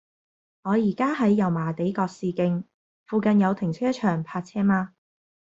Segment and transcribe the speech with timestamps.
[0.63, 2.63] 我依家喺油麻地覺士徑，
[3.05, 4.95] 附近有停車場泊車嗎